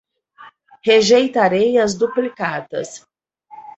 [0.87, 3.05] Rejeitarei as duplicatas